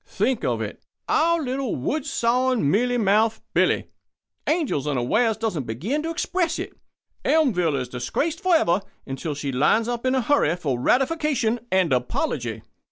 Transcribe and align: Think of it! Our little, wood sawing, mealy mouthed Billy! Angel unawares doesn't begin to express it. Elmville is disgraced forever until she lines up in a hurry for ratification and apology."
Think 0.07 0.43
of 0.43 0.63
it! 0.63 0.81
Our 1.07 1.39
little, 1.43 1.75
wood 1.75 2.07
sawing, 2.07 2.71
mealy 2.71 2.97
mouthed 2.97 3.43
Billy! 3.53 3.91
Angel 4.47 4.89
unawares 4.89 5.37
doesn't 5.37 5.67
begin 5.67 6.01
to 6.01 6.09
express 6.09 6.57
it. 6.57 6.73
Elmville 7.23 7.75
is 7.75 7.87
disgraced 7.87 8.41
forever 8.41 8.81
until 9.05 9.35
she 9.35 9.51
lines 9.51 9.87
up 9.87 10.03
in 10.07 10.15
a 10.15 10.21
hurry 10.23 10.55
for 10.55 10.79
ratification 10.79 11.59
and 11.71 11.93
apology." 11.93 12.63